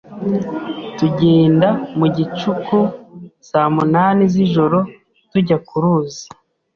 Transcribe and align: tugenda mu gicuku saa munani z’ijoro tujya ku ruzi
tugenda 0.97 1.67
mu 1.97 2.05
gicuku 2.15 2.77
saa 3.49 3.69
munani 3.75 4.23
z’ijoro 4.33 4.79
tujya 5.29 5.57
ku 5.67 5.75
ruzi 5.83 6.25